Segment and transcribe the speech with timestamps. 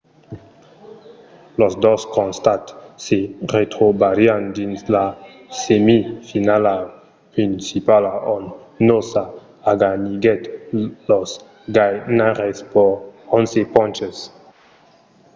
[1.61, 2.71] los dos costats
[3.05, 3.19] se
[3.55, 5.05] retrobarián dins la
[5.63, 6.75] semifinala
[7.33, 8.47] principala ont
[8.87, 9.23] noosa
[9.71, 10.43] aganiguèt
[11.09, 11.29] los
[11.77, 12.89] ganhaires per
[13.37, 14.17] 11 ponches